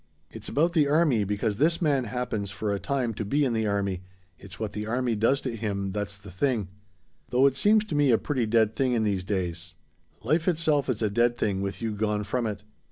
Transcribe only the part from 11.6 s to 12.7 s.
with you gone from it."